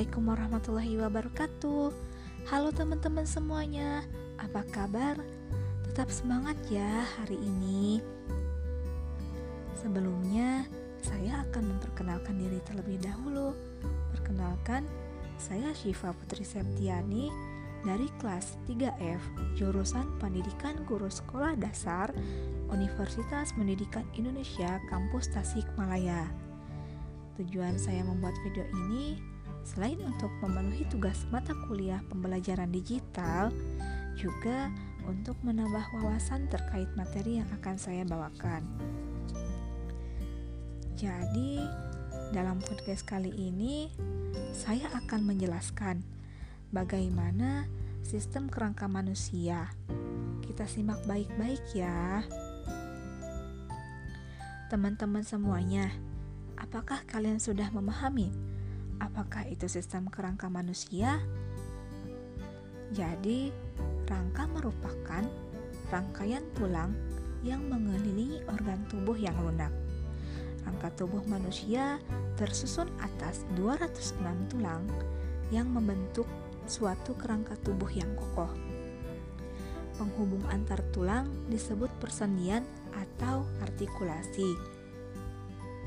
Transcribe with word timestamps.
Assalamualaikum 0.00 0.32
warahmatullahi 0.32 0.96
wabarakatuh. 0.96 1.92
Halo 2.48 2.72
teman-teman 2.72 3.28
semuanya, 3.28 4.00
apa 4.40 4.64
kabar? 4.72 5.20
Tetap 5.84 6.08
semangat 6.08 6.56
ya 6.72 7.04
hari 7.20 7.36
ini. 7.36 8.00
Sebelumnya, 9.76 10.64
saya 11.04 11.44
akan 11.44 11.76
memperkenalkan 11.76 12.32
diri 12.32 12.64
terlebih 12.64 12.96
dahulu. 12.96 13.52
Perkenalkan, 14.16 14.88
saya 15.36 15.68
Syifa 15.76 16.16
Putri 16.16 16.48
Septiani 16.48 17.28
dari 17.84 18.08
kelas 18.24 18.56
3F, 18.72 19.20
jurusan 19.60 20.16
Pendidikan 20.16 20.80
Guru 20.88 21.12
Sekolah 21.12 21.60
Dasar 21.60 22.08
Universitas 22.72 23.52
Pendidikan 23.52 24.08
Indonesia 24.16 24.80
Kampus 24.88 25.28
Tasikmalaya. 25.28 26.24
Tujuan 27.36 27.76
saya 27.76 28.00
membuat 28.00 28.32
video 28.48 28.64
ini 28.88 29.29
Selain 29.64 30.00
untuk 30.02 30.32
memenuhi 30.40 30.88
tugas 30.88 31.24
mata 31.28 31.52
kuliah 31.68 32.00
pembelajaran 32.08 32.72
digital, 32.72 33.52
juga 34.16 34.72
untuk 35.08 35.36
menambah 35.40 35.96
wawasan 36.00 36.48
terkait 36.52 36.88
materi 36.96 37.40
yang 37.40 37.48
akan 37.60 37.76
saya 37.80 38.04
bawakan. 38.04 38.64
Jadi, 41.00 41.64
dalam 42.30 42.60
podcast 42.60 43.08
kali 43.08 43.32
ini, 43.32 43.88
saya 44.52 44.92
akan 44.92 45.24
menjelaskan 45.24 46.04
bagaimana 46.68 47.64
sistem 48.04 48.52
kerangka 48.52 48.84
manusia. 48.84 49.72
Kita 50.44 50.68
simak 50.68 51.00
baik-baik 51.08 51.64
ya. 51.72 52.20
Teman-teman 54.68 55.24
semuanya, 55.24 55.88
apakah 56.60 57.02
kalian 57.08 57.40
sudah 57.40 57.72
memahami 57.72 58.30
Apakah 59.00 59.48
itu 59.48 59.64
sistem 59.64 60.12
kerangka 60.12 60.52
manusia? 60.52 61.16
Jadi, 62.92 63.48
rangka 64.04 64.44
merupakan 64.44 65.24
rangkaian 65.88 66.44
tulang 66.52 66.92
yang 67.40 67.64
mengelilingi 67.66 68.44
organ 68.52 68.84
tubuh 68.92 69.16
yang 69.16 69.34
lunak. 69.40 69.72
Rangka 70.68 70.92
tubuh 71.00 71.24
manusia 71.24 71.96
tersusun 72.36 72.92
atas 73.00 73.48
206 73.56 74.20
tulang 74.52 74.84
yang 75.48 75.72
membentuk 75.72 76.28
suatu 76.68 77.16
kerangka 77.16 77.56
tubuh 77.64 77.88
yang 77.88 78.12
kokoh. 78.14 78.52
Penghubung 79.96 80.44
antar 80.52 80.80
tulang 80.92 81.28
disebut 81.48 81.88
persendian 82.00 82.64
atau 82.92 83.48
artikulasi. 83.64 84.56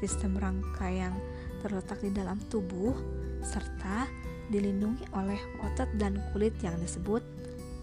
Sistem 0.00 0.34
rangka 0.40 0.88
yang 0.90 1.14
terletak 1.62 2.02
di 2.02 2.10
dalam 2.10 2.36
tubuh 2.50 2.92
serta 3.42 4.10
dilindungi 4.50 5.06
oleh 5.14 5.38
otot 5.64 5.88
dan 5.96 6.18
kulit 6.34 6.52
yang 6.60 6.74
disebut 6.82 7.22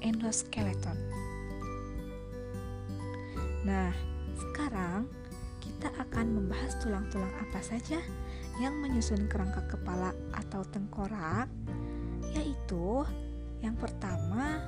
endoskeleton. 0.03 0.95
Nah, 3.65 3.91
sekarang 4.35 5.07
kita 5.59 5.91
akan 5.95 6.25
membahas 6.35 6.75
tulang-tulang 6.83 7.31
apa 7.39 7.59
saja 7.63 7.99
yang 8.59 8.75
menyusun 8.83 9.31
kerangka 9.31 9.63
kepala 9.71 10.11
atau 10.35 10.63
tengkorak, 10.67 11.47
yaitu 12.35 13.07
yang 13.63 13.75
pertama 13.79 14.59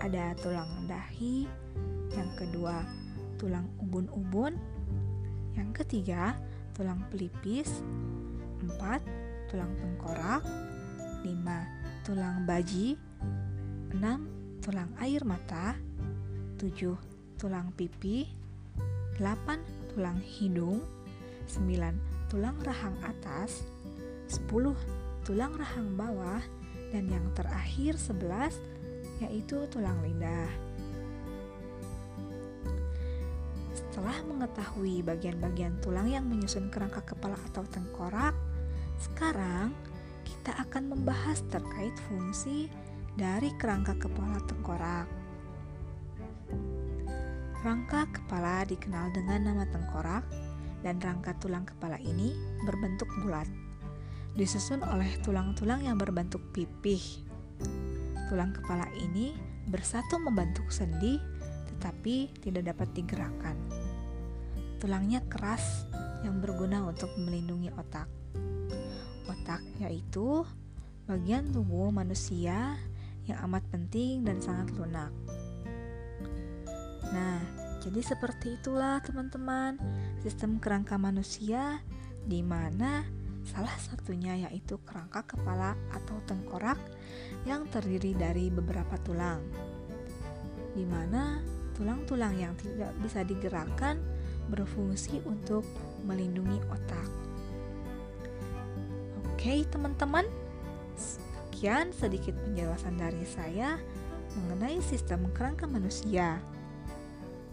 ada 0.00 0.36
tulang 0.38 0.68
dahi, 0.88 1.48
yang 2.12 2.30
kedua 2.36 2.84
tulang 3.40 3.68
ubun-ubun, 3.80 4.56
yang 5.56 5.72
ketiga 5.72 6.36
tulang 6.76 7.02
pelipis, 7.10 7.82
4. 8.62 9.50
Tulang 9.52 9.72
tengkorak 9.78 10.42
5. 11.24 12.04
Tulang 12.06 12.44
baji 12.44 12.98
6. 13.94 14.62
Tulang 14.64 14.90
air 15.00 15.22
mata 15.24 15.78
7. 16.60 16.94
Tulang 17.38 17.70
pipi 17.74 18.28
8. 19.18 19.94
Tulang 19.94 20.18
hidung 20.22 20.82
9. 21.46 22.30
Tulang 22.30 22.56
rahang 22.60 22.96
atas 23.02 23.64
10. 24.28 24.48
Tulang 25.24 25.52
rahang 25.56 25.96
bawah 25.96 26.40
dan 26.92 27.04
yang 27.08 27.24
terakhir 27.36 27.96
11 27.96 28.56
yaitu 29.20 29.66
tulang 29.68 29.98
lidah. 30.00 30.48
Setelah 33.74 34.14
mengetahui 34.30 35.02
bagian-bagian 35.02 35.82
tulang 35.82 36.06
yang 36.06 36.22
menyusun 36.22 36.70
kerangka 36.70 37.02
kepala 37.02 37.34
atau 37.50 37.66
tengkorak, 37.66 38.30
sekarang 38.98 39.70
kita 40.26 40.58
akan 40.58 40.90
membahas 40.90 41.40
terkait 41.48 41.94
fungsi 42.10 42.66
dari 43.14 43.54
kerangka 43.54 43.94
kepala 43.94 44.42
tengkorak. 44.50 45.06
Rangka 47.62 48.06
kepala 48.14 48.62
dikenal 48.66 49.10
dengan 49.14 49.50
nama 49.50 49.64
tengkorak 49.66 50.22
dan 50.82 51.02
rangka 51.02 51.34
tulang 51.42 51.66
kepala 51.66 51.98
ini 52.02 52.34
berbentuk 52.62 53.10
bulat. 53.22 53.46
Disusun 54.38 54.82
oleh 54.86 55.18
tulang-tulang 55.26 55.82
yang 55.82 55.98
berbentuk 55.98 56.42
pipih. 56.54 57.02
Tulang 58.30 58.54
kepala 58.54 58.86
ini 58.94 59.34
bersatu 59.66 60.22
membentuk 60.22 60.70
sendi 60.70 61.18
tetapi 61.74 62.30
tidak 62.38 62.74
dapat 62.74 62.88
digerakkan. 62.94 63.58
Tulangnya 64.78 65.26
keras 65.26 65.86
yang 66.22 66.38
berguna 66.38 66.86
untuk 66.86 67.10
melindungi 67.18 67.74
otak 67.74 68.06
otak, 69.48 69.64
yaitu 69.80 70.44
bagian 71.08 71.48
tubuh 71.48 71.88
manusia 71.88 72.76
yang 73.24 73.40
amat 73.48 73.64
penting 73.72 74.20
dan 74.20 74.44
sangat 74.44 74.76
lunak. 74.76 75.08
Nah, 77.08 77.40
jadi 77.80 78.04
seperti 78.04 78.60
itulah 78.60 79.00
teman-teman 79.00 79.80
sistem 80.20 80.60
kerangka 80.60 81.00
manusia 81.00 81.80
di 82.28 82.44
mana 82.44 83.08
salah 83.48 83.72
satunya 83.80 84.36
yaitu 84.36 84.76
kerangka 84.84 85.24
kepala 85.24 85.72
atau 85.96 86.20
tengkorak 86.28 86.76
yang 87.48 87.64
terdiri 87.72 88.12
dari 88.12 88.52
beberapa 88.52 89.00
tulang. 89.00 89.40
Di 90.76 90.84
mana 90.84 91.40
tulang-tulang 91.72 92.36
yang 92.36 92.52
tidak 92.60 92.92
bisa 93.00 93.24
digerakkan 93.24 93.96
berfungsi 94.52 95.24
untuk 95.24 95.64
melindungi 96.04 96.60
otak. 96.68 97.27
Oke, 99.38 99.62
teman-teman. 99.70 100.26
Sekian 100.98 101.94
sedikit 101.94 102.34
penjelasan 102.42 102.98
dari 102.98 103.22
saya 103.22 103.78
mengenai 104.34 104.82
sistem 104.82 105.30
kerangka 105.30 105.62
manusia. 105.70 106.42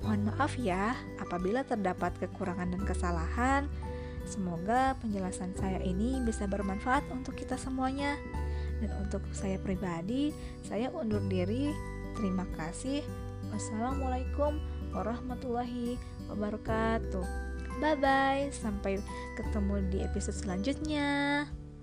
Mohon 0.01 0.33
maaf 0.33 0.57
ya 0.57 0.97
apabila 1.21 1.61
terdapat 1.61 2.17
kekurangan 2.17 2.73
dan 2.73 2.81
kesalahan. 2.89 3.61
Semoga 4.25 4.97
penjelasan 4.97 5.53
saya 5.53 5.77
ini 5.85 6.17
bisa 6.25 6.49
bermanfaat 6.49 7.05
untuk 7.13 7.37
kita 7.37 7.53
semuanya. 7.53 8.17
Dan 8.81 8.89
untuk 9.05 9.21
saya 9.29 9.61
pribadi, 9.61 10.33
saya 10.65 10.89
undur 10.89 11.21
diri. 11.29 11.69
Terima 12.17 12.49
kasih. 12.57 13.05
Wassalamualaikum 13.53 14.57
warahmatullahi 14.89 16.01
wabarakatuh. 16.33 17.25
Bye 17.77 17.93
bye, 18.01 18.49
sampai 18.49 18.97
ketemu 19.37 19.85
di 19.93 19.97
episode 20.01 20.33
selanjutnya. 20.33 21.45